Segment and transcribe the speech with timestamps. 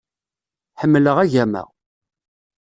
[0.81, 1.63] Ḥemmleɣ agama.